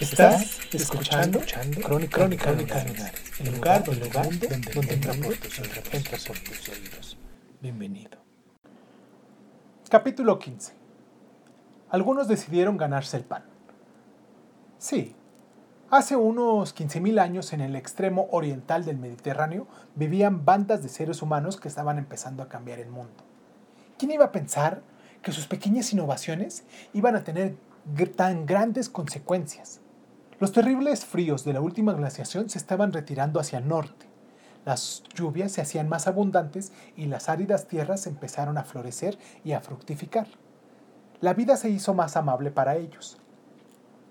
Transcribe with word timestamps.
Estás 0.00 0.58
escuchando, 0.72 1.40
Crónica, 1.82 2.16
Crónica, 2.16 2.50
el 2.50 2.58
lugar, 3.54 3.84
el 3.86 4.00
lugar 4.00 4.24
donde, 4.24 4.48
donde 4.74 4.94
entra 4.94 5.14
por 5.14 6.38
tus 6.38 6.68
oídos. 6.68 7.16
Bienvenido. 7.60 8.18
Capítulo 9.88 10.38
15. 10.40 10.72
Algunos 11.90 12.26
decidieron 12.26 12.76
ganarse 12.76 13.16
el 13.16 13.24
pan. 13.24 13.44
Sí, 14.78 15.14
hace 15.90 16.16
unos 16.16 16.74
15.000 16.74 17.20
años 17.20 17.52
en 17.52 17.60
el 17.60 17.76
extremo 17.76 18.26
oriental 18.32 18.84
del 18.84 18.98
Mediterráneo 18.98 19.68
vivían 19.94 20.44
bandas 20.44 20.82
de 20.82 20.88
seres 20.88 21.22
humanos 21.22 21.58
que 21.60 21.68
estaban 21.68 21.98
empezando 21.98 22.42
a 22.42 22.48
cambiar 22.48 22.80
el 22.80 22.90
mundo. 22.90 23.22
¿Quién 23.96 24.10
iba 24.10 24.24
a 24.24 24.32
pensar 24.32 24.82
que 25.22 25.30
sus 25.30 25.46
pequeñas 25.46 25.92
innovaciones 25.92 26.64
iban 26.92 27.14
a 27.14 27.22
tener 27.22 27.54
tan 28.16 28.46
grandes 28.46 28.88
consecuencias? 28.88 29.80
Los 30.40 30.52
terribles 30.52 31.04
fríos 31.04 31.44
de 31.44 31.52
la 31.52 31.60
última 31.60 31.92
glaciación 31.92 32.48
se 32.48 32.58
estaban 32.58 32.92
retirando 32.92 33.38
hacia 33.38 33.58
el 33.58 33.68
norte. 33.68 34.06
Las 34.64 35.02
lluvias 35.14 35.52
se 35.52 35.60
hacían 35.60 35.88
más 35.88 36.06
abundantes 36.06 36.72
y 36.96 37.06
las 37.06 37.28
áridas 37.28 37.68
tierras 37.68 38.06
empezaron 38.06 38.56
a 38.56 38.64
florecer 38.64 39.18
y 39.44 39.52
a 39.52 39.60
fructificar. 39.60 40.26
La 41.20 41.34
vida 41.34 41.56
se 41.56 41.70
hizo 41.70 41.94
más 41.94 42.16
amable 42.16 42.50
para 42.50 42.76
ellos. 42.76 43.18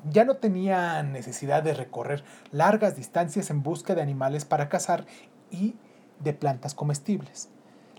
Ya 0.10 0.26
no 0.26 0.36
tenían 0.36 1.12
necesidad 1.12 1.64
de 1.64 1.74
recorrer 1.74 2.24
largas 2.52 2.96
distancias 2.96 3.50
en 3.50 3.64
busca 3.64 3.96
de 3.96 4.02
animales 4.02 4.46
para 4.46 4.70
cazar 4.70 5.06
y 5.50 5.76
de 6.20 6.34
plantas 6.34 6.76
comestibles. 6.76 7.50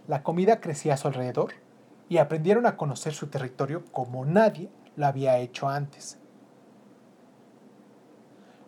La 0.07 0.23
comida 0.23 0.61
crecía 0.61 0.95
a 0.95 0.97
su 0.97 1.09
alrededor 1.09 1.55
y 2.09 2.19
aprendieron 2.19 2.67
a 2.67 2.77
conocer 2.77 3.15
su 3.15 3.29
territorio 3.29 3.85
como 3.91 4.25
nadie 4.25 4.70
lo 4.97 5.06
había 5.06 5.39
hecho 5.39 5.69
antes. 5.69 6.19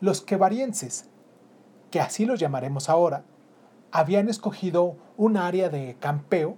Los 0.00 0.20
quevarienses, 0.20 1.08
que 1.90 2.00
así 2.00 2.26
los 2.26 2.38
llamaremos 2.38 2.88
ahora, 2.88 3.24
habían 3.92 4.28
escogido 4.28 4.96
un 5.16 5.36
área 5.36 5.68
de 5.68 5.96
campeo 5.98 6.56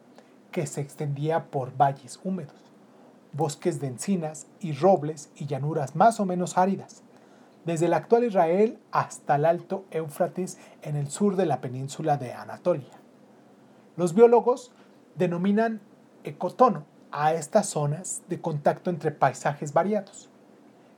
que 0.51 0.67
se 0.67 0.81
extendía 0.81 1.51
por 1.51 1.77
valles 1.77 2.19
húmedos, 2.25 2.57
bosques 3.33 3.81
de 3.81 3.89
encinas 3.89 4.47
y 4.61 4.73
robles 4.73 5.31
y 5.37 5.47
llanuras 5.47 5.95
más 5.95 6.19
o 6.21 6.27
menos 6.27 6.59
áridas, 6.59 7.03
desde 7.65 7.87
el 7.87 7.95
actual 7.95 8.25
Israel 8.25 8.79
hasta 8.91 9.37
el 9.37 9.45
alto 9.45 9.85
Éufrates 9.91 10.59
en 10.83 10.97
el 10.97 11.11
sur 11.11 11.37
de 11.37 11.47
la 11.47 11.61
península 11.61 12.17
de 12.17 12.33
Anatolia. 12.33 12.99
Los 13.97 14.15
biólogos 14.15 14.73
denominan 15.17 15.81
ecotono 16.25 16.87
a 17.11 17.33
estas 17.35 17.67
zonas 17.67 18.23
de 18.29 18.41
contacto 18.41 18.91
entre 18.91 19.11
paisajes 19.11 19.73
variados. 19.73 20.29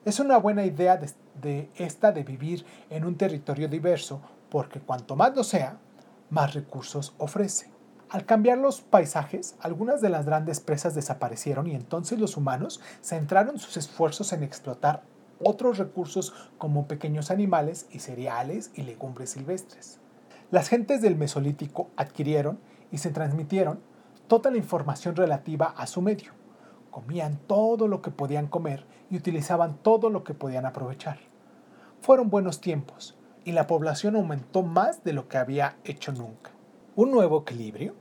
Es 0.04 0.18
una 0.18 0.38
buena 0.38 0.64
idea 0.64 0.98
de, 1.40 1.70
esta 1.76 2.12
de 2.12 2.22
vivir 2.22 2.64
en 2.88 3.04
un 3.04 3.16
territorio 3.16 3.68
diverso 3.68 4.22
porque 4.48 4.80
cuanto 4.80 5.14
más 5.14 5.36
lo 5.36 5.44
sea, 5.44 5.78
más 6.30 6.54
recursos 6.54 7.14
ofrece. 7.18 7.70
Al 8.08 8.24
cambiar 8.24 8.58
los 8.58 8.80
paisajes, 8.80 9.54
algunas 9.60 10.00
de 10.00 10.08
las 10.08 10.26
grandes 10.26 10.58
presas 10.60 10.94
desaparecieron 10.94 11.66
y 11.66 11.74
entonces 11.74 12.18
los 12.18 12.36
humanos 12.36 12.80
centraron 13.02 13.58
sus 13.58 13.76
esfuerzos 13.76 14.32
en 14.32 14.42
explotar 14.42 15.02
otros 15.42 15.78
recursos 15.78 16.34
como 16.58 16.86
pequeños 16.86 17.30
animales 17.30 17.86
y 17.90 18.00
cereales 18.00 18.70
y 18.74 18.82
legumbres 18.82 19.30
silvestres. 19.30 19.98
Las 20.50 20.68
gentes 20.68 21.02
del 21.02 21.16
Mesolítico 21.16 21.90
adquirieron 21.96 22.58
y 22.90 22.98
se 22.98 23.10
transmitieron 23.10 23.80
toda 24.30 24.52
la 24.52 24.58
información 24.58 25.16
relativa 25.16 25.74
a 25.76 25.88
su 25.88 26.02
medio 26.02 26.30
comían 26.92 27.40
todo 27.48 27.88
lo 27.88 28.00
que 28.00 28.12
podían 28.12 28.46
comer 28.46 28.86
y 29.10 29.16
utilizaban 29.16 29.78
todo 29.78 30.08
lo 30.08 30.22
que 30.22 30.34
podían 30.34 30.66
aprovechar. 30.66 31.18
Fueron 32.00 32.30
buenos 32.30 32.60
tiempos 32.60 33.18
y 33.44 33.50
la 33.50 33.66
población 33.66 34.14
aumentó 34.14 34.62
más 34.62 35.02
de 35.02 35.14
lo 35.14 35.26
que 35.26 35.36
había 35.36 35.78
hecho 35.82 36.12
nunca. 36.12 36.52
Un 36.94 37.10
nuevo 37.10 37.40
equilibrio. 37.40 37.96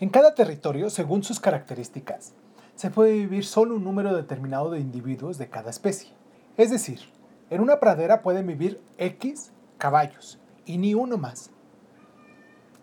En 0.00 0.10
cada 0.10 0.34
territorio, 0.34 0.90
según 0.90 1.24
sus 1.24 1.40
características, 1.40 2.34
se 2.74 2.90
puede 2.90 3.12
vivir 3.12 3.46
solo 3.46 3.76
un 3.76 3.84
número 3.84 4.14
determinado 4.14 4.70
de 4.70 4.80
individuos 4.80 5.38
de 5.38 5.48
cada 5.48 5.70
especie. 5.70 6.10
Es 6.58 6.70
decir, 6.70 7.00
en 7.48 7.62
una 7.62 7.80
pradera 7.80 8.20
pueden 8.20 8.46
vivir 8.46 8.82
X 8.98 9.50
caballos 9.78 10.38
y 10.66 10.76
ni 10.76 10.92
uno 10.92 11.16
más. 11.16 11.52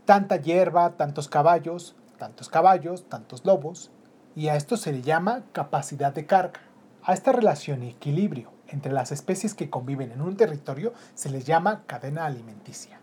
Tanta 0.06 0.38
hierba, 0.38 0.98
tantos 0.98 1.28
caballos, 1.28 1.96
tantos 2.24 2.48
caballos, 2.48 3.10
tantos 3.10 3.44
lobos, 3.44 3.92
y 4.34 4.48
a 4.48 4.56
esto 4.56 4.78
se 4.78 4.94
le 4.94 5.02
llama 5.02 5.44
capacidad 5.52 6.14
de 6.14 6.26
carga. 6.26 6.62
A 7.04 7.12
esta 7.12 7.34
relación 7.34 7.84
y 7.84 7.90
equilibrio 7.90 8.50
entre 8.70 8.94
las 8.94 9.12
especies 9.12 9.54
que 9.54 9.70
conviven 9.70 10.14
en 10.14 10.22
un 10.22 10.38
territorio 10.38 10.94
se 11.16 11.30
les 11.30 11.44
llama 11.44 11.84
cadena 11.86 12.26
alimenticia 12.26 13.02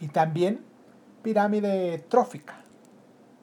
y 0.00 0.08
también 0.08 0.66
pirámide 1.22 1.98
trófica. 2.10 2.56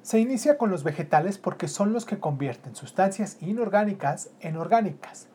Se 0.03 0.19
inicia 0.19 0.59
con 0.59 0.69
los 0.69 0.83
vegetales 0.83 1.39
porque 1.39 1.67
son 1.67 1.91
los 1.91 2.05
que 2.05 2.19
convierten 2.19 2.75
sustancias 2.75 3.37
inorgánicas 3.41 4.29
en 4.41 4.57
orgánicas, 4.57 5.25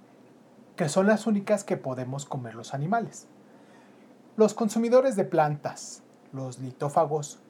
que 0.77 0.89
son 0.89 1.09
las 1.09 1.27
únicas 1.27 1.65
que 1.65 1.77
podemos 1.77 2.27
comer 2.27 2.55
los 2.55 2.75
animales. 2.75 3.27
Los 4.37 4.55
consumidores 4.55 5.17
de 5.17 5.25
plantas, 5.25 6.05
los 6.33 6.61
litófagos, 6.61 7.41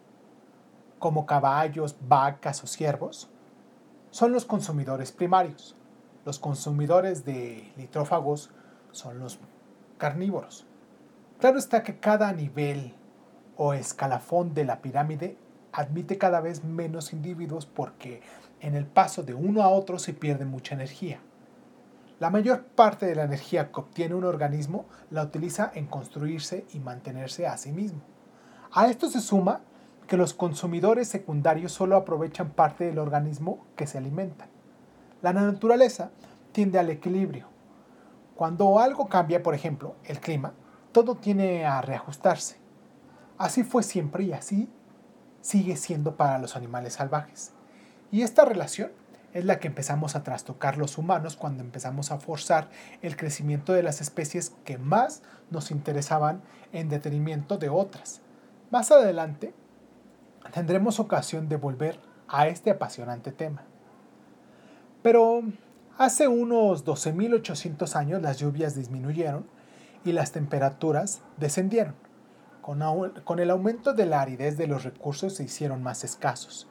como 1.01 1.27
caballos, 1.27 1.97
vacas 2.07 2.63
o 2.63 2.69
ciervos, 2.69 3.29
son 4.13 4.31
los 4.31 4.45
consumidores 4.45 5.11
primarios. 5.11 5.75
Los 6.25 6.39
consumidores 6.39 7.25
de 7.25 7.73
litrófagos 7.77 8.51
son 8.93 9.19
los 9.19 9.41
carnívoros. 9.99 10.67
Claro 11.41 11.59
está 11.59 11.83
que 11.83 11.99
cada 11.99 12.33
nivel 12.33 12.95
o 13.57 13.73
escalafón 13.73 14.55
de 14.55 14.65
la 14.65 14.83
pirámide 14.83 15.37
admite 15.73 16.19
cada 16.19 16.41
vez 16.41 16.65
menos 16.65 17.13
individuos 17.13 17.67
porque 17.67 18.23
en 18.61 18.75
el 18.75 18.87
paso 18.87 19.23
de 19.23 19.35
uno 19.35 19.63
a 19.63 19.69
otro 19.69 19.99
se 19.99 20.13
pierde 20.13 20.45
mucha 20.45 20.75
energía. 20.75 21.21
La 22.19 22.29
mayor 22.29 22.65
parte 22.65 23.07
de 23.07 23.15
la 23.15 23.25
energía 23.25 23.73
que 23.73 23.81
obtiene 23.81 24.15
un 24.15 24.25
organismo 24.25 24.85
la 25.11 25.23
utiliza 25.23 25.71
en 25.75 25.87
construirse 25.87 26.67
y 26.75 26.79
mantenerse 26.79 27.47
a 27.47 27.57
sí 27.57 27.73
mismo. 27.73 28.03
A 28.73 28.89
esto 28.89 29.09
se 29.09 29.21
suma 29.21 29.63
que 30.11 30.17
los 30.17 30.35
consumidores 30.35 31.07
secundarios 31.07 31.71
solo 31.71 31.95
aprovechan 31.95 32.51
parte 32.51 32.83
del 32.83 32.99
organismo 32.99 33.65
que 33.77 33.87
se 33.87 33.97
alimenta. 33.97 34.49
La 35.23 35.33
naturaleza 35.33 36.11
tiende 36.51 36.81
al 36.81 36.91
equilibrio. 36.91 37.47
Cuando 38.35 38.81
algo 38.81 39.09
cambia, 39.09 39.41
por 39.41 39.55
ejemplo, 39.55 39.95
el 40.03 40.19
clima, 40.19 40.53
todo 40.91 41.15
tiene 41.15 41.65
a 41.65 41.81
reajustarse. 41.81 42.57
Así 43.39 43.63
fue 43.63 43.85
siempre 43.85 44.25
y 44.25 44.33
así 44.33 44.69
sigue 45.43 45.77
siendo 45.77 46.17
para 46.17 46.39
los 46.39 46.57
animales 46.57 46.95
salvajes. 46.95 47.53
Y 48.11 48.23
esta 48.23 48.45
relación 48.45 48.91
es 49.33 49.45
la 49.45 49.61
que 49.61 49.69
empezamos 49.69 50.17
a 50.17 50.25
trastocar 50.25 50.77
los 50.77 50.99
humanos 50.99 51.37
cuando 51.37 51.63
empezamos 51.63 52.11
a 52.11 52.19
forzar 52.19 52.69
el 53.01 53.17
crecimiento 53.17 53.75
de 53.75 53.85
las 53.85 54.01
especies 54.01 54.57
que 54.65 54.77
más 54.77 55.23
nos 55.53 55.71
interesaban 55.71 56.43
en 56.73 56.89
detenimiento 56.89 57.59
de 57.59 57.69
otras. 57.69 58.23
Más 58.73 58.91
adelante 58.91 59.55
tendremos 60.53 61.01
ocasión 61.01 61.49
de 61.49 61.57
volver 61.57 62.01
a 62.29 62.49
este 62.49 62.71
apasionante 62.71 63.33
tema. 63.33 63.63
Pero 65.03 65.43
hace 65.99 66.29
unos 66.29 66.85
12.800 66.85 67.97
años 67.97 68.23
las 68.23 68.39
lluvias 68.39 68.75
disminuyeron 68.75 69.47
y 70.05 70.13
las 70.13 70.33
temperaturas 70.33 71.23
descendieron. 71.37 71.95
Con, 72.63 73.39
el 73.41 73.51
aumento 73.51 73.95
de 73.95 74.07
la 74.07 74.21
aridez 74.21 74.57
de 74.57 74.67
los 74.67 74.85
recursos 74.85 75.35
se 75.35 75.45
hicieron 75.45 75.83
más 75.83 76.05
escasos. 76.05 76.69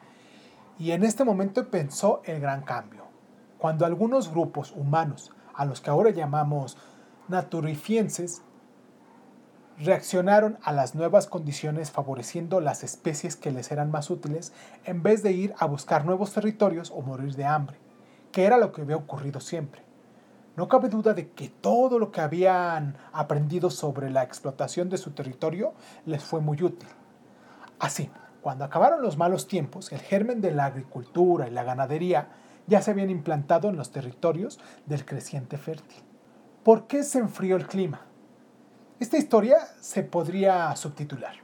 Y 0.77 0.91
en 0.91 1.03
este 1.03 1.25
momento 1.25 1.69
pensó 1.69 2.21
el 2.25 2.39
gran 2.39 2.61
cambio, 2.61 3.03
cuando 3.57 3.85
algunos 3.85 4.31
grupos 4.31 4.71
humanos, 4.71 5.31
a 5.53 5.65
los 5.65 5.81
que 5.81 5.89
ahora 5.89 6.11
llamamos 6.11 6.77
naturifienses, 7.27 8.43
reaccionaron 9.79 10.57
a 10.61 10.73
las 10.73 10.93
nuevas 10.93 11.27
condiciones 11.27 11.89
favoreciendo 11.89 12.59
las 12.59 12.83
especies 12.83 13.37
que 13.37 13.51
les 13.51 13.71
eran 13.71 13.91
más 13.91 14.09
útiles 14.09 14.51
en 14.83 15.03
vez 15.03 15.23
de 15.23 15.31
ir 15.31 15.53
a 15.57 15.65
buscar 15.65 16.05
nuevos 16.05 16.33
territorios 16.33 16.91
o 16.91 17.01
morir 17.01 17.35
de 17.35 17.45
hambre. 17.45 17.77
que 18.31 18.45
era 18.45 18.59
lo 18.59 18.71
que 18.71 18.83
había 18.83 18.95
ocurrido 18.95 19.39
siempre. 19.39 19.81
No 20.55 20.67
cabe 20.67 20.87
duda 20.89 21.15
de 21.15 21.29
que 21.31 21.49
todo 21.49 21.97
lo 21.97 22.11
que 22.11 22.21
habían 22.21 22.95
aprendido 23.11 23.71
sobre 23.71 24.11
la 24.11 24.21
explotación 24.21 24.87
de 24.87 24.99
su 24.99 25.11
territorio 25.11 25.73
les 26.05 26.23
fue 26.23 26.39
muy 26.39 26.61
útil. 26.61 26.87
Así, 27.79 28.11
cuando 28.41 28.65
acabaron 28.65 29.01
los 29.01 29.17
malos 29.17 29.47
tiempos, 29.47 29.91
el 29.91 29.99
germen 29.99 30.41
de 30.41 30.51
la 30.51 30.65
agricultura 30.65 31.47
y 31.47 31.51
la 31.51 31.63
ganadería 31.63 32.29
ya 32.67 32.83
se 32.83 32.91
habían 32.91 33.09
implantado 33.09 33.69
en 33.69 33.77
los 33.77 33.91
territorios 33.91 34.59
del 34.85 35.05
creciente 35.05 35.57
fértil. 35.57 36.03
¿Por 36.63 36.85
qué 36.85 37.03
se 37.03 37.17
enfrió 37.17 37.55
el 37.55 37.65
clima? 37.65 38.08
Esta 38.99 39.17
historia 39.17 39.59
se 39.79 40.03
podría 40.03 40.75
subtitular 40.75 41.35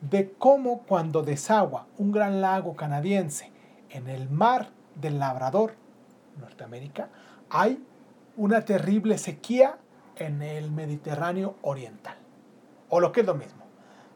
de 0.00 0.32
cómo 0.38 0.84
cuando 0.84 1.22
desagua 1.22 1.86
un 1.98 2.10
gran 2.12 2.40
lago 2.40 2.76
canadiense 2.76 3.52
en 3.90 4.08
el 4.08 4.30
mar 4.30 4.70
del 4.94 5.18
Labrador, 5.18 5.74
Norteamérica, 6.40 7.10
hay 7.50 7.84
una 8.38 8.64
terrible 8.64 9.18
sequía 9.18 9.76
en 10.16 10.40
el 10.40 10.70
Mediterráneo 10.70 11.56
Oriental. 11.60 12.16
O 12.88 13.00
lo 13.00 13.12
que 13.12 13.20
es 13.20 13.26
lo 13.26 13.34
mismo, 13.34 13.64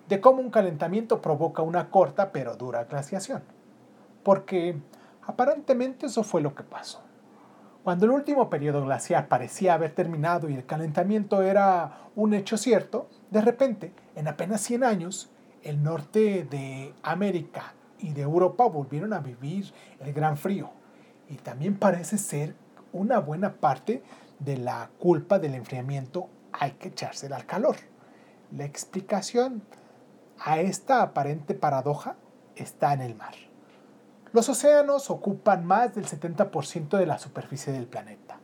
de 0.09 0.23
cómo 0.23 0.41
un 0.41 0.51
calentamiento 0.51 1.21
provoca 1.21 1.61
una 1.61 1.91
corta 1.91 2.33
pero 2.33 2.57
dura 2.57 2.85
glaciación. 2.85 3.43
Porque 4.23 4.81
aparentemente 5.27 6.07
eso 6.07 6.23
fue 6.23 6.41
lo 6.41 6.55
que 6.55 6.63
pasó. 6.63 7.03
Cuando 7.89 8.05
el 8.05 8.13
último 8.13 8.51
periodo 8.51 8.85
glacial 8.85 9.29
parecía 9.29 9.73
haber 9.73 9.95
terminado 9.95 10.51
y 10.51 10.55
el 10.55 10.67
calentamiento 10.67 11.41
era 11.41 12.11
un 12.17 12.35
hecho 12.35 12.59
cierto, 12.59 13.09
de 13.31 13.41
repente, 13.41 13.95
en 14.15 14.29
apenas 14.29 14.61
100 14.61 14.85
años, 14.85 15.31
el 15.63 15.83
norte 15.83 16.47
de 16.51 16.93
América 17.03 17.73
y 17.99 18.13
de 18.13 18.21
Europa 18.21 18.67
volvieron 18.67 19.15
a 19.15 19.21
vivir 19.21 19.73
el 20.01 20.13
gran 20.13 20.37
frío. 20.37 20.69
Y 21.31 21.37
también 21.37 21.79
parece 21.79 22.19
ser 22.19 22.55
una 22.93 23.21
buena 23.21 23.55
parte 23.55 24.03
de 24.39 24.59
la 24.59 24.91
culpa 24.99 25.39
del 25.39 25.55
enfriamiento 25.55 26.29
hay 26.53 26.73
que 26.73 26.89
echársela 26.89 27.37
al 27.37 27.47
calor. 27.47 27.77
La 28.55 28.67
explicación 28.67 29.63
a 30.39 30.61
esta 30.61 31.01
aparente 31.01 31.55
paradoja 31.55 32.17
está 32.55 32.93
en 32.93 33.01
el 33.01 33.15
mar. 33.15 33.48
Los 34.33 34.49
océanos 34.49 35.11
ocupan 35.11 35.65
más 35.65 35.95
del 35.95 36.05
70% 36.07 36.99
de 36.99 37.07
la 37.07 37.19
superficie 37.19 37.73
del 37.73 37.87
planeta. 37.87 38.39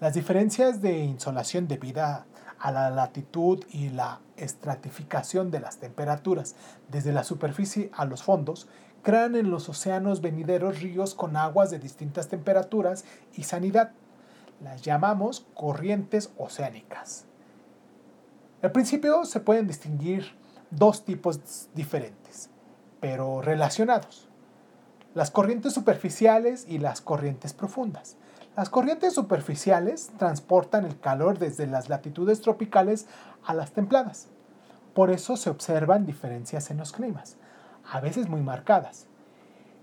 Las 0.00 0.14
diferencias 0.14 0.82
de 0.82 0.98
insolación 0.98 1.68
debidas 1.68 2.24
a 2.58 2.72
la 2.72 2.90
latitud 2.90 3.64
y 3.70 3.90
la 3.90 4.20
estratificación 4.36 5.52
de 5.52 5.60
las 5.60 5.78
temperaturas 5.78 6.56
desde 6.88 7.12
la 7.12 7.22
superficie 7.22 7.90
a 7.92 8.04
los 8.04 8.24
fondos 8.24 8.68
crean 9.02 9.36
en 9.36 9.50
los 9.50 9.68
océanos 9.68 10.20
venideros 10.20 10.80
ríos 10.80 11.14
con 11.14 11.36
aguas 11.36 11.70
de 11.70 11.78
distintas 11.78 12.28
temperaturas 12.28 13.04
y 13.34 13.44
sanidad. 13.44 13.92
Las 14.60 14.82
llamamos 14.82 15.46
corrientes 15.54 16.32
oceánicas. 16.36 17.26
Al 18.60 18.72
principio 18.72 19.24
se 19.24 19.38
pueden 19.38 19.68
distinguir 19.68 20.36
dos 20.70 21.04
tipos 21.04 21.68
diferentes, 21.74 22.50
pero 23.00 23.40
relacionados. 23.40 24.27
Las 25.14 25.30
corrientes 25.30 25.72
superficiales 25.72 26.66
y 26.68 26.78
las 26.78 27.00
corrientes 27.00 27.54
profundas. 27.54 28.16
Las 28.56 28.68
corrientes 28.68 29.14
superficiales 29.14 30.10
transportan 30.18 30.84
el 30.84 31.00
calor 31.00 31.38
desde 31.38 31.66
las 31.66 31.88
latitudes 31.88 32.42
tropicales 32.42 33.06
a 33.44 33.54
las 33.54 33.72
templadas. 33.72 34.28
Por 34.94 35.10
eso 35.10 35.36
se 35.36 35.48
observan 35.48 36.04
diferencias 36.04 36.70
en 36.70 36.76
los 36.76 36.92
climas, 36.92 37.36
a 37.90 38.00
veces 38.00 38.28
muy 38.28 38.42
marcadas, 38.42 39.06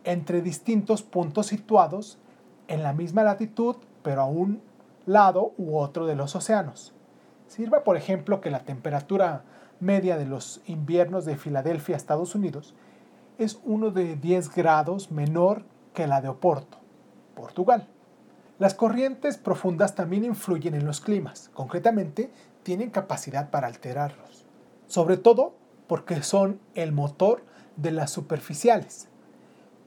entre 0.04 0.42
distintos 0.42 1.02
puntos 1.02 1.48
situados 1.48 2.20
en 2.68 2.84
la 2.84 2.94
misma 2.94 3.24
latitud, 3.24 3.78
pero 4.04 4.22
a 4.22 4.26
un 4.26 4.62
lado 5.08 5.54
u 5.58 5.78
otro 5.78 6.06
de 6.06 6.16
los 6.16 6.36
océanos. 6.36 6.94
Sirva, 7.48 7.84
por 7.84 7.98
ejemplo, 7.98 8.42
que 8.42 8.52
la 8.52 8.60
temperatura 8.60 9.44
media 9.80 10.18
de 10.18 10.26
los 10.26 10.62
inviernos 10.68 11.26
de 11.26 11.36
Filadelfia, 11.36 11.96
Estados 11.96 12.36
Unidos, 12.36 12.76
es 13.38 13.60
uno 13.64 13.92
de 13.92 14.16
10 14.16 14.54
grados 14.54 15.12
menor 15.12 15.64
que 15.94 16.08
la 16.08 16.22
de 16.22 16.30
Oporto, 16.30 16.78
Portugal. 17.36 17.88
Las 18.58 18.74
corrientes 18.74 19.38
profundas 19.38 19.96
también 19.96 20.24
influyen 20.24 20.76
en 20.76 20.86
los 20.86 21.02
climas, 21.02 21.50
concretamente 21.54 22.32
tienen 22.64 22.90
capacidad 22.90 23.50
para 23.50 23.68
alterarlos, 23.68 24.46
sobre 24.88 25.18
todo 25.18 25.56
porque 25.88 26.24
son 26.24 26.60
el 26.74 26.92
motor 26.92 27.44
de 27.76 27.92
las 27.92 28.12
superficiales, 28.12 29.08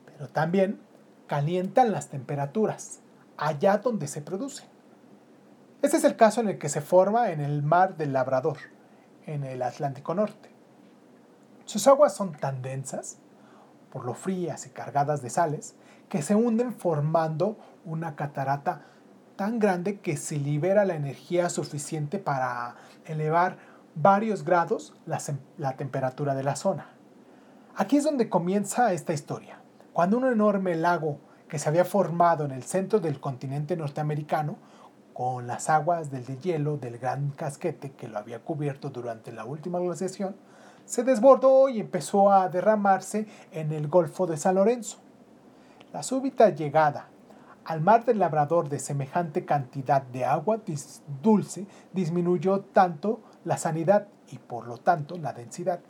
pero 0.04 0.28
también 0.28 0.80
calientan 1.26 1.92
las 1.92 2.08
temperaturas 2.08 3.00
allá 3.36 3.78
donde 3.78 4.06
se 4.06 4.20
producen. 4.20 4.66
Este 5.80 5.96
es 5.96 6.04
el 6.04 6.16
caso 6.16 6.40
en 6.40 6.48
el 6.48 6.58
que 6.58 6.68
se 6.68 6.80
forma 6.80 7.30
en 7.30 7.40
el 7.40 7.62
mar 7.62 7.96
del 7.96 8.12
Labrador, 8.12 8.58
en 9.26 9.44
el 9.44 9.62
Atlántico 9.62 10.14
Norte. 10.14 10.50
Sus 11.64 11.86
aguas 11.86 12.14
son 12.14 12.32
tan 12.32 12.62
densas, 12.62 13.18
por 13.90 14.04
lo 14.04 14.14
frías 14.14 14.66
y 14.66 14.70
cargadas 14.70 15.22
de 15.22 15.30
sales, 15.30 15.74
que 16.08 16.22
se 16.22 16.34
hunden 16.34 16.72
formando 16.72 17.56
una 17.84 18.16
catarata 18.16 18.82
tan 19.36 19.58
grande 19.58 20.00
que 20.00 20.16
se 20.16 20.36
libera 20.36 20.84
la 20.84 20.94
energía 20.94 21.48
suficiente 21.48 22.18
para 22.18 22.74
elevar 23.06 23.56
varios 23.94 24.44
grados 24.44 24.94
la, 25.06 25.20
la, 25.58 25.76
temperatura 25.76 26.34
de 26.34 26.42
la 26.42 26.56
zona. 26.56 26.88
Aquí 27.76 27.96
es 27.96 28.04
donde 28.04 28.28
comienza 28.28 28.92
esta 28.92 29.12
historia. 29.12 29.60
Cuando 29.92 30.18
un 30.18 30.26
enorme 30.26 30.74
lago 30.74 31.18
que 31.48 31.58
se 31.58 31.68
había 31.68 31.84
formado 31.84 32.44
en 32.44 32.50
el 32.50 32.62
centro 32.62 33.00
del 33.00 33.20
continente 33.20 33.76
norteamericano, 33.76 34.56
con 35.18 35.48
las 35.48 35.68
aguas 35.68 36.12
del 36.12 36.26
hielo 36.40 36.76
del 36.76 36.98
gran 36.98 37.30
casquete 37.30 37.90
que 37.90 38.06
lo 38.06 38.18
había 38.18 38.38
cubierto 38.38 38.90
durante 38.90 39.32
la 39.32 39.44
última 39.44 39.80
glaciación, 39.80 40.36
se 40.88 41.04
desbordó 41.04 41.68
y 41.68 41.80
empezó 41.80 42.32
a 42.32 42.48
derramarse 42.48 43.26
en 43.52 43.72
el 43.72 43.88
Golfo 43.88 44.26
de 44.26 44.38
San 44.38 44.54
Lorenzo. 44.54 44.96
La 45.92 46.02
súbita 46.02 46.48
llegada 46.48 47.10
al 47.66 47.82
mar 47.82 48.06
del 48.06 48.18
Labrador 48.18 48.70
de 48.70 48.78
semejante 48.78 49.44
cantidad 49.44 50.00
de 50.00 50.24
agua 50.24 50.62
dulce 51.22 51.66
disminuyó 51.92 52.60
tanto 52.60 53.20
la 53.44 53.58
sanidad 53.58 54.08
y 54.28 54.38
por 54.38 54.66
lo 54.66 54.78
tanto 54.78 55.18
la 55.18 55.34
densidad. 55.34 55.80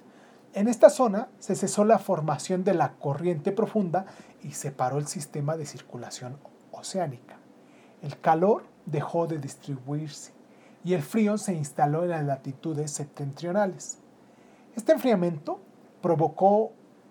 En 0.53 0.67
esta 0.67 0.91
zona 0.91 1.29
se 1.39 1.55
cesó 1.55 1.85
la 1.85 2.01
formación 2.01 2.65
de 2.65 2.75
la 2.75 2.95
corriente 2.95 3.53
profunda 3.53 4.05
y 4.43 4.51
se 4.51 4.73
paró 4.73 4.99
el 4.99 5.07
sistema 5.07 5.57
de 5.57 5.67
circulación 5.67 6.39
oceánica. 6.73 7.37
El 8.03 8.19
calor 8.19 8.65
dejó 8.85 9.29
de 9.29 9.39
distribuirse 9.39 10.33
y 10.83 10.95
el 10.95 11.03
frío 11.03 11.39
se 11.39 11.55
instaló 11.55 12.03
en 12.03 12.11
las 12.11 12.25
latitudes 12.25 12.91
septentrionales. 12.91 13.99
Este 14.79 14.93
enfriamiento 14.93 15.59
provocó 16.01 16.71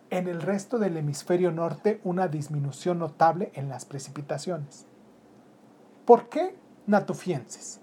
en 0.10 0.30
el 0.30 0.42
resto 0.42 0.80
del 0.80 0.96
hemisferio 0.96 1.52
norte 1.52 2.00
una 2.06 2.30
disminución 2.30 2.98
notable 2.98 3.52
en 3.56 3.68
las 3.68 3.84
precipitaciones. 3.84 4.86
¿Por 6.06 6.30
qué 6.30 6.56
natufienses? 6.86 7.82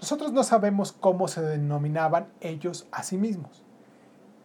Nosotros 0.00 0.32
no 0.32 0.42
sabemos 0.44 0.92
cómo 0.92 1.28
se 1.28 1.42
denominaban 1.42 2.28
ellos 2.40 2.88
a 2.90 3.02
sí 3.02 3.18
mismos, 3.18 3.62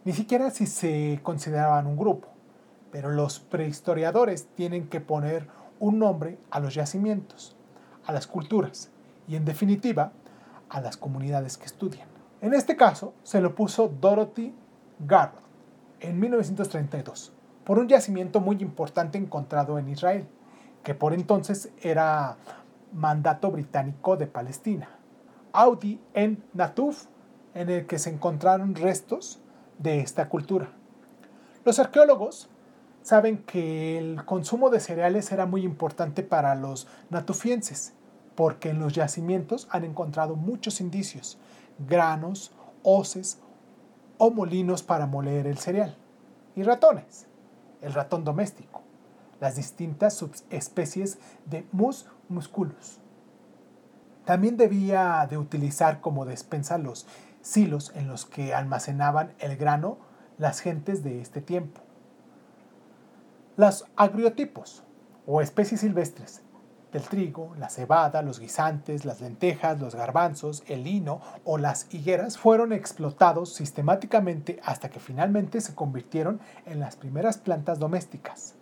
ni 0.03 0.11
siquiera 0.11 0.51
si 0.51 0.67
se 0.67 1.21
consideraban 1.23 1.87
un 1.87 1.95
grupo, 1.95 2.27
pero 2.91 3.09
los 3.09 3.39
prehistoriadores 3.39 4.47
tienen 4.47 4.89
que 4.89 4.99
poner 4.99 5.47
un 5.79 5.97
nombre 5.97 6.37
a 6.49 6.59
los 6.59 6.75
yacimientos, 6.75 7.55
a 8.05 8.11
las 8.11 8.27
culturas 8.27 8.89
y 9.29 9.37
en 9.37 9.45
definitiva 9.45 10.11
a 10.67 10.81
las 10.81 10.97
comunidades 10.97 11.57
que 11.57 11.67
estudian. 11.67 12.10
En 12.41 12.55
este 12.55 12.75
caso 12.75 13.13
se 13.21 13.39
lo 13.39 13.53
puso 13.53 13.87
Dorothy 13.87 14.51
Garrett 14.99 15.39
en 15.99 16.19
1932 16.19 17.33
por 17.63 17.77
un 17.77 17.87
yacimiento 17.87 18.39
muy 18.39 18.57
importante 18.61 19.19
encontrado 19.19 19.77
en 19.77 19.87
Israel, 19.87 20.27
que 20.83 20.95
por 20.95 21.13
entonces 21.13 21.69
era 21.83 22.37
mandato 22.93 23.51
británico 23.51 24.17
de 24.17 24.25
Palestina. 24.25 24.89
Audi 25.53 26.01
en 26.15 26.43
Natuf, 26.53 27.05
en 27.53 27.69
el 27.69 27.85
que 27.85 27.99
se 27.99 28.09
encontraron 28.09 28.73
restos 28.73 29.39
de 29.77 29.99
esta 29.99 30.27
cultura. 30.27 30.69
Los 31.63 31.77
arqueólogos 31.77 32.49
saben 33.03 33.37
que 33.43 33.99
el 33.99 34.25
consumo 34.25 34.71
de 34.71 34.79
cereales 34.79 35.31
era 35.31 35.45
muy 35.45 35.63
importante 35.63 36.23
para 36.23 36.55
los 36.55 36.87
natufienses, 37.11 37.93
porque 38.33 38.71
en 38.71 38.79
los 38.79 38.93
yacimientos 38.93 39.67
han 39.69 39.83
encontrado 39.83 40.35
muchos 40.35 40.81
indicios, 40.81 41.37
granos, 41.87 42.51
hoces 42.83 43.39
o 44.17 44.31
molinos 44.31 44.83
para 44.83 45.07
moler 45.07 45.47
el 45.47 45.57
cereal. 45.57 45.97
Y 46.55 46.63
ratones, 46.63 47.27
el 47.81 47.93
ratón 47.93 48.23
doméstico, 48.23 48.81
las 49.39 49.55
distintas 49.55 50.13
subespecies 50.13 51.17
de 51.45 51.65
Mus 51.71 52.07
musculus. 52.29 52.99
También 54.25 54.57
debía 54.57 55.25
de 55.29 55.37
utilizar 55.37 55.99
como 56.01 56.25
despensa 56.25 56.77
los 56.77 57.07
silos 57.41 57.91
en 57.95 58.07
los 58.07 58.25
que 58.25 58.53
almacenaban 58.53 59.33
el 59.39 59.57
grano 59.57 59.97
las 60.37 60.59
gentes 60.59 61.03
de 61.03 61.21
este 61.21 61.41
tiempo. 61.41 61.81
Los 63.57 63.85
agriotipos 63.95 64.83
o 65.25 65.41
especies 65.41 65.81
silvestres 65.81 66.41
del 66.91 67.03
trigo, 67.03 67.55
la 67.57 67.69
cebada, 67.69 68.21
los 68.21 68.39
guisantes, 68.39 69.05
las 69.05 69.21
lentejas, 69.21 69.79
los 69.79 69.95
garbanzos, 69.95 70.63
el 70.67 70.83
lino 70.83 71.21
o 71.45 71.57
las 71.57 71.93
higueras 71.93 72.37
fueron 72.37 72.73
explotados 72.73 73.53
sistemáticamente 73.53 74.59
hasta 74.63 74.89
que 74.89 74.99
finalmente 74.99 75.61
se 75.61 75.73
convirtieron 75.73 76.41
en 76.65 76.79
las 76.79 76.97
primeras 76.97 77.37
plantas 77.37 77.79
domésticas. 77.79 78.55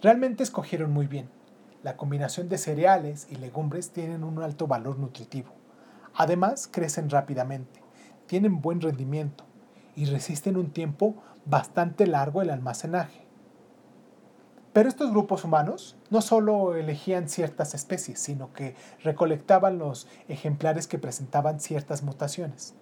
Realmente 0.00 0.42
escogieron 0.42 0.92
muy 0.92 1.06
bien. 1.06 1.28
La 1.82 1.96
combinación 1.96 2.48
de 2.48 2.58
cereales 2.58 3.26
y 3.30 3.36
legumbres 3.36 3.90
tienen 3.90 4.24
un 4.24 4.42
alto 4.42 4.66
valor 4.66 4.98
nutritivo. 4.98 5.52
Además, 6.14 6.68
crecen 6.70 7.10
rápidamente, 7.10 7.80
tienen 8.26 8.60
buen 8.60 8.80
rendimiento 8.80 9.44
y 9.94 10.06
resisten 10.06 10.56
un 10.56 10.70
tiempo 10.70 11.16
bastante 11.44 12.06
largo 12.06 12.42
el 12.42 12.50
almacenaje. 12.50 13.27
Pero 14.72 14.88
estos 14.88 15.10
grupos 15.10 15.44
humanos 15.44 15.96
no 16.10 16.20
solo 16.20 16.76
elegían 16.76 17.28
ciertas 17.28 17.74
especies, 17.74 18.20
sino 18.20 18.52
que 18.52 18.74
recolectaban 19.02 19.78
los 19.78 20.06
ejemplares 20.28 20.86
que 20.86 20.98
presentaban 20.98 21.60
ciertas 21.60 22.02
mutaciones. 22.02 22.74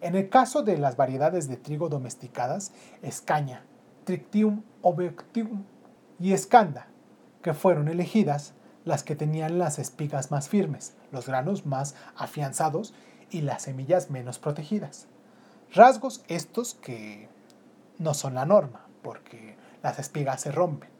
En 0.00 0.14
el 0.14 0.28
caso 0.30 0.62
de 0.62 0.78
las 0.78 0.96
variedades 0.96 1.48
de 1.48 1.56
trigo 1.56 1.88
domesticadas, 1.88 2.72
escaña, 3.02 3.62
trictium 4.04 4.62
obeoctium 4.80 5.64
y 6.18 6.32
escanda, 6.32 6.86
que 7.42 7.52
fueron 7.52 7.88
elegidas 7.88 8.54
las 8.84 9.02
que 9.02 9.16
tenían 9.16 9.58
las 9.58 9.78
espigas 9.78 10.30
más 10.30 10.48
firmes, 10.48 10.94
los 11.12 11.26
granos 11.26 11.66
más 11.66 11.94
afianzados 12.16 12.94
y 13.30 13.42
las 13.42 13.62
semillas 13.62 14.10
menos 14.10 14.38
protegidas. 14.38 15.08
Rasgos 15.74 16.24
estos 16.28 16.74
que 16.74 17.28
no 17.98 18.14
son 18.14 18.34
la 18.34 18.46
norma, 18.46 18.86
porque 19.02 19.56
las 19.82 19.98
espigas 19.98 20.40
se 20.40 20.52
rompen 20.52 20.97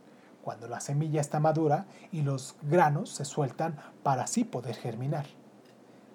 cuando 0.48 0.66
la 0.66 0.80
semilla 0.80 1.20
está 1.20 1.40
madura 1.40 1.84
y 2.10 2.22
los 2.22 2.56
granos 2.62 3.10
se 3.10 3.26
sueltan 3.26 3.76
para 4.02 4.22
así 4.22 4.44
poder 4.44 4.76
germinar. 4.76 5.26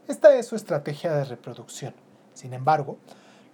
Esta 0.08 0.34
es 0.34 0.48
su 0.48 0.56
estrategia 0.56 1.14
de 1.14 1.24
reproducción. 1.24 1.94
Sin 2.34 2.56
embargo, 2.56 2.98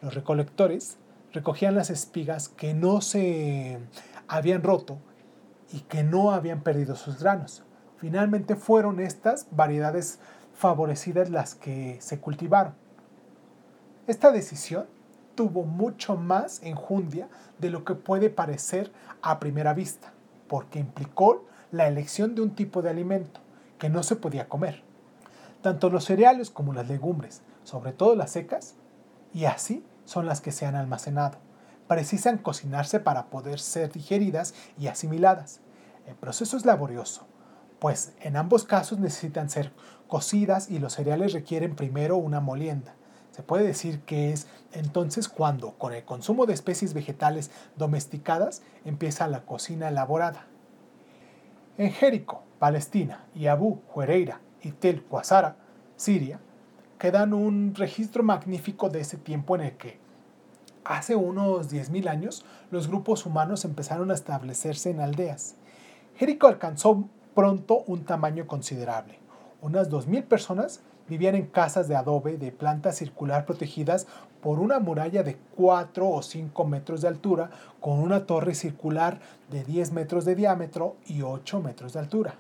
los 0.01 0.13
recolectores 0.13 0.95
recogían 1.33 1.75
las 1.75 1.89
espigas 1.89 2.47
que 2.47 2.73
no 2.73 3.01
se 3.01 3.77
habían 4.29 4.63
roto 4.63 4.99
y 5.73 5.81
que 5.81 6.01
no 6.01 6.31
habían 6.31 6.61
perdido 6.61 6.95
sus 6.95 7.19
granos. 7.19 7.63
Finalmente 7.97 8.55
fueron 8.55 9.01
estas 9.01 9.47
variedades 9.51 10.19
favorecidas 10.53 11.29
las 11.29 11.55
que 11.55 11.97
se 11.99 12.21
cultivaron. 12.21 12.73
Esta 14.07 14.31
decisión 14.31 14.85
tuvo 15.35 15.65
mucho 15.65 16.15
más 16.15 16.63
enjundia 16.63 17.27
de 17.57 17.69
lo 17.69 17.83
que 17.83 17.95
puede 17.95 18.29
parecer 18.29 18.93
a 19.21 19.41
primera 19.41 19.73
vista 19.73 20.13
porque 20.49 20.79
implicó 20.79 21.45
la 21.71 21.87
elección 21.87 22.35
de 22.35 22.41
un 22.41 22.55
tipo 22.55 22.81
de 22.81 22.89
alimento 22.89 23.39
que 23.77 23.89
no 23.89 24.03
se 24.03 24.17
podía 24.17 24.49
comer. 24.49 24.83
Tanto 25.61 25.89
los 25.89 26.03
cereales 26.03 26.49
como 26.49 26.73
las 26.73 26.89
legumbres, 26.89 27.41
sobre 27.63 27.93
todo 27.93 28.15
las 28.15 28.31
secas, 28.31 28.75
y 29.33 29.45
así 29.45 29.85
son 30.03 30.25
las 30.25 30.41
que 30.41 30.51
se 30.51 30.65
han 30.65 30.75
almacenado. 30.75 31.37
Precisan 31.87 32.37
cocinarse 32.37 32.99
para 32.99 33.27
poder 33.27 33.59
ser 33.59 33.91
digeridas 33.91 34.53
y 34.77 34.87
asimiladas. 34.87 35.61
El 36.05 36.15
proceso 36.15 36.57
es 36.57 36.65
laborioso, 36.65 37.27
pues 37.79 38.13
en 38.19 38.35
ambos 38.35 38.65
casos 38.65 38.99
necesitan 38.99 39.49
ser 39.49 39.71
cocidas 40.07 40.69
y 40.69 40.79
los 40.79 40.93
cereales 40.93 41.33
requieren 41.33 41.75
primero 41.75 42.17
una 42.17 42.39
molienda. 42.39 42.95
Se 43.39 43.43
puede 43.43 43.63
decir 43.63 44.01
que 44.01 44.33
es 44.33 44.47
entonces 44.73 45.29
cuando, 45.29 45.71
con 45.75 45.93
el 45.93 46.03
consumo 46.03 46.45
de 46.45 46.53
especies 46.53 46.93
vegetales 46.93 47.51
domesticadas, 47.77 48.63
empieza 48.83 49.29
la 49.29 49.45
cocina 49.45 49.87
elaborada. 49.87 50.45
En 51.77 51.93
Jericó, 51.93 52.43
Palestina, 52.59 53.23
y 53.33 53.47
Abu 53.47 53.79
Juereira 53.87 54.41
y 54.61 54.73
Tel 54.73 55.03
Quasara, 55.03 55.55
Siria, 55.95 56.41
quedan 56.97 57.33
un 57.33 57.75
registro 57.75 58.23
magnífico 58.23 58.89
de 58.89 58.99
ese 58.99 59.15
tiempo 59.15 59.55
en 59.55 59.61
el 59.61 59.77
que, 59.77 59.99
hace 60.83 61.15
unos 61.15 61.71
10.000 61.71 62.09
años, 62.09 62.45
los 62.71 62.89
grupos 62.89 63.25
humanos 63.25 63.63
empezaron 63.63 64.11
a 64.11 64.15
establecerse 64.15 64.89
en 64.89 64.99
aldeas. 64.99 65.55
Jericó 66.17 66.47
alcanzó 66.47 67.07
pronto 67.33 67.85
un 67.87 68.03
tamaño 68.03 68.47
considerable. 68.47 69.17
Unas 69.61 69.89
2.000 69.89 70.25
personas 70.25 70.81
vivían 71.09 71.35
en 71.35 71.47
casas 71.47 71.87
de 71.87 71.95
adobe 71.95 72.37
de 72.37 72.51
planta 72.51 72.93
circular 72.93 73.45
protegidas 73.45 74.07
por 74.41 74.59
una 74.59 74.79
muralla 74.79 75.23
de 75.23 75.37
4 75.57 76.09
o 76.09 76.21
5 76.21 76.65
metros 76.65 77.01
de 77.01 77.07
altura 77.07 77.49
con 77.79 77.99
una 77.99 78.25
torre 78.25 78.55
circular 78.55 79.19
de 79.49 79.63
10 79.63 79.91
metros 79.91 80.23
de 80.23 80.35
diámetro 80.35 80.95
y 81.05 81.23
8 81.23 81.61
metros 81.61 81.93
de 81.93 81.99
altura. 81.99 82.35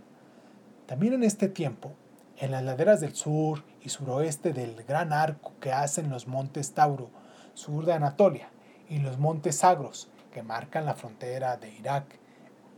También 0.85 1.13
en 1.13 1.23
este 1.23 1.49
tiempo, 1.49 1.91
en 2.37 2.51
las 2.51 2.63
laderas 2.63 3.01
del 3.01 3.15
sur 3.15 3.63
y 3.83 3.89
suroeste 3.89 4.53
del 4.53 4.83
gran 4.83 5.11
arco 5.11 5.53
que 5.59 5.73
hacen 5.73 6.09
los 6.09 6.27
montes 6.27 6.73
Tauro, 6.73 7.09
sur 7.53 7.85
de 7.85 7.93
Anatolia, 7.93 8.49
y 8.89 8.99
los 8.99 9.19
montes 9.19 9.57
Sagros, 9.57 10.09
que 10.31 10.41
marcan 10.41 10.85
la 10.85 10.95
frontera 10.95 11.57
de 11.57 11.71
Irak 11.71 12.05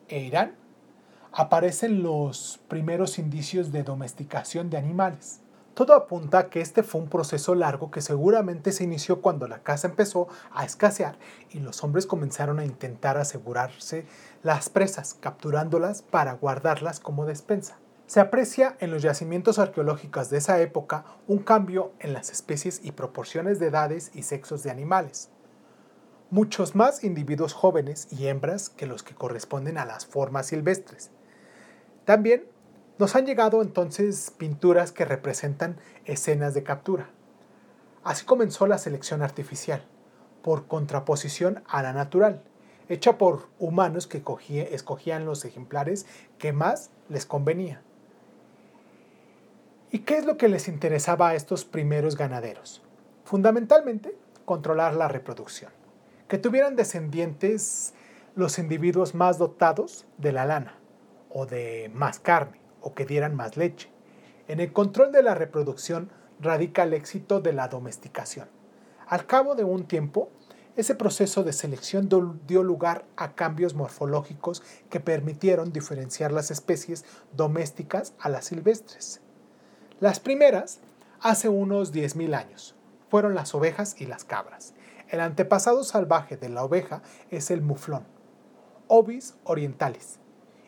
e 0.10 0.20
Irán, 0.20 0.56
aparecen 1.32 2.04
los 2.04 2.60
primeros 2.68 3.18
indicios 3.18 3.72
de 3.72 3.84
domesticación 3.84 4.70
de 4.70 4.78
animales. 4.78 5.41
Todo 5.74 5.94
apunta 5.94 6.40
a 6.40 6.50
que 6.50 6.60
este 6.60 6.84
fue 6.84 7.00
un 7.00 7.08
proceso 7.08 7.56
largo 7.56 7.92
que 7.92 8.02
seguramente 8.02 8.74
se 8.74 8.84
inició 8.84 9.22
cuando 9.22 9.48
la 9.48 9.64
caza 9.64 9.88
empezó 9.88 10.28
a 10.52 10.66
escasear 10.66 11.18
y 11.50 11.60
los 11.60 11.84
hombres 11.84 12.06
comenzaron 12.06 12.60
a 12.60 12.66
intentar 12.66 13.18
asegurarse 13.18 14.06
las 14.44 14.70
presas, 14.70 15.14
capturándolas 15.14 16.02
para 16.02 16.34
guardarlas 16.34 17.00
como 17.00 17.26
despensa. 17.26 17.78
Se 18.06 18.20
aprecia 18.20 18.76
en 18.82 18.92
los 18.92 19.02
yacimientos 19.02 19.60
arqueológicos 19.60 20.30
de 20.30 20.40
esa 20.40 20.60
época 20.60 21.06
un 21.28 21.40
cambio 21.40 21.94
en 22.00 22.12
las 22.12 22.30
especies 22.30 22.82
y 22.84 22.92
proporciones 22.92 23.58
de 23.58 23.68
edades 23.68 24.12
y 24.14 24.24
sexos 24.24 24.64
de 24.64 24.72
animales. 24.72 25.30
Muchos 26.30 26.76
más 26.76 27.06
individuos 27.06 27.54
jóvenes 27.54 28.10
y 28.12 28.28
hembras 28.28 28.70
que 28.70 28.86
los 28.86 29.04
que 29.04 29.16
corresponden 29.16 29.78
a 29.78 29.86
las 29.86 30.06
formas 30.06 30.48
silvestres. 30.48 31.12
También 32.04 32.51
nos 33.02 33.16
han 33.16 33.26
llegado 33.26 33.64
entonces 33.64 34.32
pinturas 34.38 34.92
que 34.92 35.06
representan 35.06 35.78
escenas 36.06 36.54
de 36.54 36.62
captura. 36.62 37.10
Así 38.04 38.26
comenzó 38.26 38.68
la 38.68 38.78
selección 38.78 39.24
artificial, 39.24 39.84
por 40.44 40.68
contraposición 40.68 41.64
a 41.68 41.82
la 41.82 41.94
natural, 41.94 42.44
hecha 42.90 43.18
por 43.18 43.48
humanos 43.58 44.06
que 44.06 44.24
escogían 44.72 45.26
los 45.26 45.46
ejemplares 45.46 46.06
que 46.38 46.54
más 46.54 46.92
les 47.10 47.26
convenía. 47.26 47.82
¿Y 49.90 50.02
qué 50.02 50.20
es 50.20 50.26
lo 50.28 50.38
que 50.38 50.48
les 50.48 50.68
interesaba 50.68 51.30
a 51.30 51.36
estos 51.36 51.66
primeros 51.66 52.16
ganaderos? 52.16 52.84
Fundamentalmente, 53.24 54.16
controlar 54.46 54.94
la 54.94 55.08
reproducción, 55.08 55.72
que 56.28 56.38
tuvieran 56.38 56.76
descendientes 56.76 57.96
los 58.36 58.60
individuos 58.60 59.16
más 59.16 59.40
dotados 59.40 60.06
de 60.20 60.34
la 60.34 60.46
lana 60.46 60.76
o 61.32 61.48
de 61.48 61.90
más 61.96 62.20
carne 62.20 62.61
o 62.82 62.94
que 62.94 63.06
dieran 63.06 63.36
más 63.36 63.58
leche. 63.58 63.90
En 64.48 64.60
el 64.60 64.74
control 64.74 65.12
de 65.12 65.24
la 65.24 65.36
reproducción 65.36 66.10
radica 66.40 66.84
el 66.84 66.94
éxito 66.94 67.40
de 67.40 67.54
la 67.54 67.68
domesticación. 67.68 68.50
Al 69.08 69.26
cabo 69.26 69.56
de 69.56 69.64
un 69.64 69.86
tiempo, 69.86 70.30
ese 70.76 70.96
proceso 70.96 71.44
de 71.44 71.52
selección 71.52 72.10
dio 72.48 72.64
lugar 72.64 73.06
a 73.18 73.34
cambios 73.34 73.74
morfológicos 73.74 74.64
que 74.90 75.02
permitieron 75.02 75.74
diferenciar 75.74 76.32
las 76.32 76.50
especies 76.50 77.04
domésticas 77.34 78.14
a 78.20 78.30
las 78.30 78.46
silvestres. 78.46 79.22
Las 80.00 80.20
primeras, 80.20 80.80
hace 81.20 81.50
unos 81.50 81.94
10.000 81.94 82.36
años, 82.36 82.76
fueron 83.10 83.36
las 83.36 83.54
ovejas 83.54 84.00
y 84.00 84.06
las 84.06 84.24
cabras. 84.24 84.74
El 85.10 85.20
antepasado 85.20 85.84
salvaje 85.84 86.38
de 86.38 86.48
la 86.48 86.64
oveja 86.64 87.02
es 87.30 87.52
el 87.52 87.62
muflón, 87.62 88.06
Ovis 88.88 89.36
orientalis, 89.44 90.20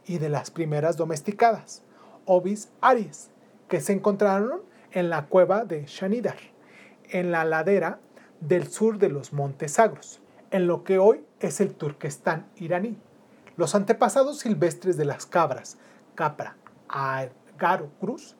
y 0.06 0.18
de 0.18 0.28
las 0.28 0.52
primeras 0.52 0.98
domesticadas, 0.98 1.83
Ovis 2.26 2.70
aries, 2.82 3.30
que 3.68 3.82
se 3.82 3.94
encontraron 3.94 4.62
en 4.92 5.10
la 5.10 5.26
cueva 5.26 5.66
de 5.66 5.86
Shanidar, 5.86 6.38
en 7.10 7.32
la 7.32 7.46
ladera 7.46 8.00
del 8.40 8.68
sur 8.68 8.98
de 8.98 9.10
los 9.10 9.34
Montes 9.34 9.74
Sagros, 9.74 10.22
en 10.52 10.68
lo 10.68 10.84
que 10.84 11.00
hoy 11.00 11.26
es 11.40 11.62
el 11.62 11.74
Turquestán 11.74 12.48
iraní. 12.56 12.98
Los 13.56 13.76
antepasados 13.76 14.40
silvestres 14.40 14.98
de 14.98 15.06
las 15.06 15.26
cabras, 15.26 15.78
capra, 16.16 16.58
agaro, 16.88 17.90
cruz, 18.00 18.36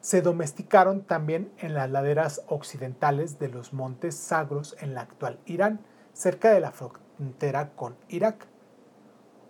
se 0.00 0.22
domesticaron 0.22 1.02
también 1.02 1.52
en 1.58 1.74
las 1.74 1.90
laderas 1.90 2.42
occidentales 2.48 3.38
de 3.38 3.48
los 3.48 3.72
montes 3.72 4.14
Sagros 4.14 4.76
en 4.80 4.94
la 4.94 5.02
actual 5.02 5.38
Irán, 5.44 5.80
cerca 6.14 6.50
de 6.52 6.60
la 6.60 6.72
frontera 6.72 7.70
con 7.76 7.96
Irak. 8.08 8.46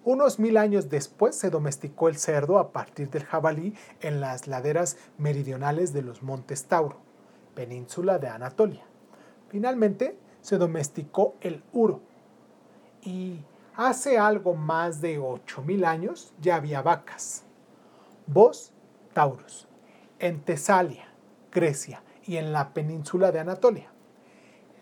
Unos 0.04 0.38
mil 0.38 0.56
años 0.56 0.88
después 0.88 1.36
se 1.36 1.50
domesticó 1.50 2.08
el 2.08 2.16
cerdo 2.16 2.58
a 2.58 2.72
partir 2.72 3.10
del 3.10 3.24
jabalí 3.24 3.74
en 4.00 4.20
las 4.20 4.46
laderas 4.46 4.96
meridionales 5.18 5.92
de 5.92 6.00
los 6.00 6.22
montes 6.22 6.64
Tauro, 6.64 6.96
península 7.54 8.18
de 8.18 8.28
Anatolia. 8.28 8.86
Finalmente 9.50 10.16
se 10.40 10.56
domesticó 10.56 11.34
el 11.42 11.62
uro 11.74 12.00
y 13.02 13.44
hace 13.76 14.16
algo 14.16 14.54
más 14.54 15.02
de 15.02 15.20
mil 15.66 15.84
años 15.84 16.32
ya 16.40 16.56
había 16.56 16.80
vacas. 16.80 17.44
Vos 18.26 18.72
Taurus, 19.12 19.68
en 20.18 20.40
Tesalia, 20.40 21.12
Grecia 21.52 22.02
y 22.24 22.38
en 22.38 22.54
la 22.54 22.72
península 22.72 23.32
de 23.32 23.40
Anatolia. 23.40 23.92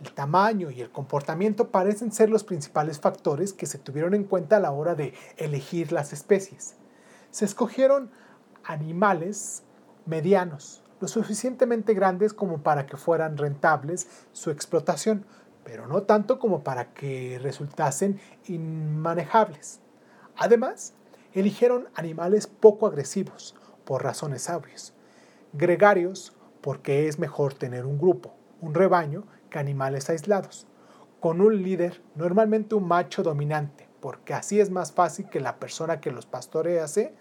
El 0.00 0.12
tamaño 0.12 0.70
y 0.70 0.80
el 0.80 0.90
comportamiento 0.90 1.70
parecen 1.70 2.12
ser 2.12 2.30
los 2.30 2.44
principales 2.44 3.00
factores 3.00 3.52
que 3.52 3.66
se 3.66 3.78
tuvieron 3.78 4.14
en 4.14 4.24
cuenta 4.24 4.56
a 4.56 4.60
la 4.60 4.70
hora 4.70 4.94
de 4.94 5.12
elegir 5.36 5.90
las 5.90 6.12
especies. 6.12 6.76
Se 7.30 7.44
escogieron 7.44 8.10
animales 8.64 9.64
medianos, 10.06 10.84
lo 11.00 11.08
suficientemente 11.08 11.94
grandes 11.94 12.32
como 12.32 12.62
para 12.62 12.86
que 12.86 12.96
fueran 12.96 13.36
rentables 13.36 14.08
su 14.32 14.50
explotación, 14.50 15.24
pero 15.64 15.86
no 15.86 16.02
tanto 16.02 16.38
como 16.38 16.62
para 16.62 16.92
que 16.92 17.38
resultasen 17.42 18.20
inmanejables. 18.46 19.80
Además, 20.36 20.94
eligieron 21.34 21.88
animales 21.94 22.46
poco 22.46 22.86
agresivos, 22.86 23.54
por 23.84 24.04
razones 24.04 24.48
obvias. 24.48 24.94
Gregarios, 25.52 26.32
porque 26.60 27.08
es 27.08 27.18
mejor 27.18 27.54
tener 27.54 27.84
un 27.84 27.98
grupo, 27.98 28.34
un 28.60 28.74
rebaño, 28.74 29.24
que 29.48 29.58
animales 29.58 30.10
aislados. 30.10 30.66
Con 31.20 31.40
un 31.40 31.62
líder, 31.62 32.00
normalmente 32.14 32.74
un 32.74 32.86
macho 32.86 33.22
dominante, 33.22 33.88
porque 34.00 34.34
así 34.34 34.60
es 34.60 34.70
más 34.70 34.92
fácil 34.92 35.28
que 35.28 35.40
la 35.40 35.56
persona 35.56 36.00
que 36.00 36.12
los 36.12 36.26
pastorease 36.26 37.12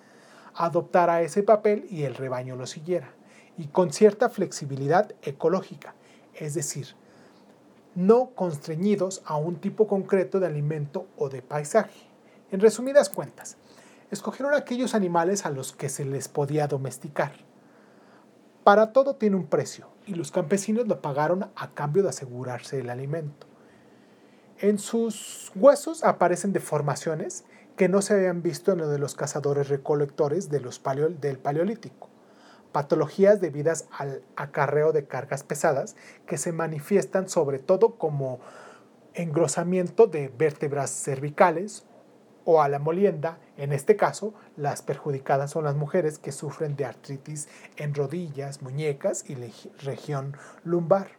adoptara 0.53 1.21
ese 1.21 1.43
papel 1.43 1.85
y 1.89 2.03
el 2.03 2.15
rebaño 2.15 2.55
lo 2.55 2.67
siguiera. 2.67 3.13
Y 3.57 3.67
con 3.67 3.91
cierta 3.91 4.29
flexibilidad 4.29 5.13
ecológica, 5.23 5.95
es 6.35 6.53
decir, 6.53 6.95
no 7.95 8.29
constreñidos 8.35 9.23
a 9.25 9.37
un 9.37 9.55
tipo 9.55 9.87
concreto 9.87 10.39
de 10.39 10.45
alimento 10.45 11.07
o 11.17 11.29
de 11.29 11.41
paisaje. 11.41 12.07
En 12.51 12.59
resumidas 12.59 13.09
cuentas, 13.09 13.57
escogieron 14.11 14.53
aquellos 14.53 14.93
animales 14.93 15.45
a 15.45 15.49
los 15.49 15.73
que 15.73 15.89
se 15.89 16.05
les 16.05 16.27
podía 16.27 16.67
domesticar. 16.67 17.31
Para 18.63 18.93
todo 18.93 19.15
tiene 19.15 19.35
un 19.35 19.47
precio 19.47 19.96
y 20.07 20.15
los 20.15 20.31
campesinos 20.31 20.87
lo 20.87 21.01
pagaron 21.01 21.51
a 21.55 21.71
cambio 21.73 22.03
de 22.03 22.09
asegurarse 22.09 22.79
el 22.79 22.89
alimento. 22.89 23.45
En 24.59 24.79
sus 24.79 25.51
huesos 25.55 26.03
aparecen 26.03 26.53
deformaciones 26.53 27.45
que 27.75 27.89
no 27.89 28.01
se 28.01 28.15
habían 28.15 28.41
visto 28.41 28.71
en 28.71 28.79
lo 28.79 28.87
de 28.87 28.97
los 28.97 29.13
cazadores 29.13 29.69
recolectores 29.69 30.49
del 30.49 31.37
Paleolítico 31.37 32.09
patologías 32.77 33.41
debidas 33.41 33.87
al 33.91 34.21
acarreo 34.35 34.91
de 34.91 35.05
cargas 35.05 35.41
pesadas 35.43 35.95
que 36.27 36.37
se 36.37 36.51
manifiestan 36.51 37.27
sobre 37.27 37.57
todo 37.57 37.95
como 37.95 38.39
engrosamiento 39.15 40.05
de 40.05 40.31
vértebras 40.37 40.91
cervicales 40.91 41.85
o 42.49 42.61
a 42.61 42.69
la 42.69 42.79
molienda, 42.79 43.39
en 43.57 43.73
este 43.73 43.97
caso 43.97 44.33
las 44.55 44.81
perjudicadas 44.81 45.51
son 45.51 45.65
las 45.65 45.75
mujeres 45.75 46.17
que 46.17 46.31
sufren 46.31 46.77
de 46.77 46.85
artritis 46.85 47.49
en 47.75 47.93
rodillas, 47.93 48.61
muñecas 48.61 49.29
y 49.29 49.35
región 49.35 50.37
lumbar. 50.63 51.09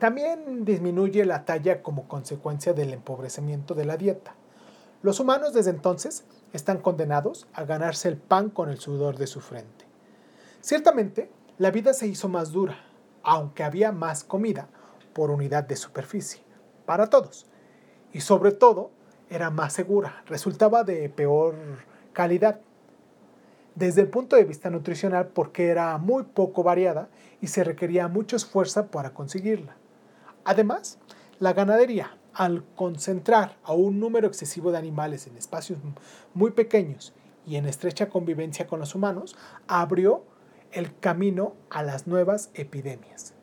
También 0.00 0.64
disminuye 0.64 1.24
la 1.24 1.44
talla 1.44 1.80
como 1.80 2.08
consecuencia 2.08 2.72
del 2.72 2.92
empobrecimiento 2.92 3.76
de 3.76 3.84
la 3.84 3.96
dieta. 3.96 4.34
Los 5.00 5.20
humanos 5.20 5.54
desde 5.54 5.70
entonces 5.70 6.24
están 6.52 6.78
condenados 6.78 7.46
a 7.52 7.62
ganarse 7.62 8.08
el 8.08 8.16
pan 8.16 8.50
con 8.50 8.68
el 8.68 8.80
sudor 8.80 9.16
de 9.16 9.28
su 9.28 9.40
frente. 9.40 9.84
Ciertamente, 10.60 11.30
la 11.58 11.70
vida 11.70 11.94
se 11.94 12.08
hizo 12.08 12.28
más 12.28 12.50
dura, 12.50 12.78
aunque 13.22 13.62
había 13.62 13.92
más 13.92 14.24
comida 14.24 14.66
por 15.12 15.30
unidad 15.30 15.62
de 15.68 15.76
superficie, 15.76 16.42
para 16.84 17.08
todos. 17.08 17.46
Y 18.12 18.22
sobre 18.22 18.50
todo, 18.50 18.90
era 19.30 19.50
más 19.50 19.72
segura, 19.72 20.22
resultaba 20.26 20.84
de 20.84 21.08
peor 21.08 21.54
calidad. 22.12 22.60
Desde 23.76 24.02
el 24.02 24.08
punto 24.08 24.36
de 24.36 24.44
vista 24.44 24.68
nutricional, 24.68 25.28
porque 25.28 25.68
era 25.68 25.96
muy 25.96 26.24
poco 26.24 26.64
variada 26.64 27.08
y 27.40 27.46
se 27.46 27.64
requería 27.64 28.08
mucho 28.08 28.36
esfuerzo 28.36 28.88
para 28.88 29.14
conseguirla. 29.14 29.76
Además, 30.44 30.98
la 31.38 31.52
ganadería, 31.52 32.16
al 32.34 32.64
concentrar 32.74 33.56
a 33.62 33.72
un 33.72 34.00
número 34.00 34.26
excesivo 34.26 34.72
de 34.72 34.78
animales 34.78 35.26
en 35.26 35.36
espacios 35.36 35.78
muy 36.34 36.50
pequeños 36.50 37.14
y 37.46 37.56
en 37.56 37.66
estrecha 37.66 38.08
convivencia 38.08 38.66
con 38.66 38.80
los 38.80 38.94
humanos, 38.94 39.36
abrió 39.68 40.24
el 40.72 40.94
camino 40.98 41.54
a 41.70 41.82
las 41.82 42.06
nuevas 42.06 42.50
epidemias. 42.54 43.34